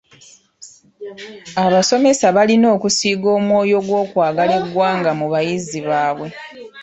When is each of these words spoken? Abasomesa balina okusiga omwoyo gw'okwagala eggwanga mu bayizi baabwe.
Abasomesa 1.65 2.25
balina 2.37 2.67
okusiga 2.75 3.27
omwoyo 3.37 3.77
gw'okwagala 3.87 4.51
eggwanga 4.59 5.11
mu 5.19 5.25
bayizi 5.33 5.79
baabwe. 5.87 6.27